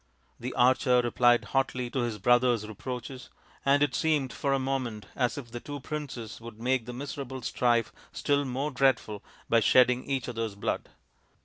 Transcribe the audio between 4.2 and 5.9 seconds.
for a moment as if the two